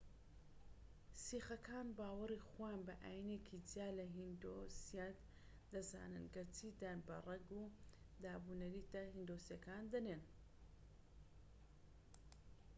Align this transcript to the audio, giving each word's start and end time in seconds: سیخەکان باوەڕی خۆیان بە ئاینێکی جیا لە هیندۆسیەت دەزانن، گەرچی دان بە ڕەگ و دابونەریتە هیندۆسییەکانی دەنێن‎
سیخەکان 1.25 1.87
باوەڕی 1.97 2.45
خۆیان 2.47 2.81
بە 2.87 2.93
ئاینێکی 3.03 3.57
جیا 3.69 3.89
لە 3.99 4.05
هیندۆسیەت 4.17 5.19
دەزانن، 5.73 6.25
گەرچی 6.35 6.69
دان 6.81 6.99
بە 7.07 7.15
ڕەگ 7.27 7.47
و 7.59 7.63
دابونەریتە 8.23 9.01
هیندۆسییەکانی 9.15 9.91
دەنێن‎ 9.93 10.23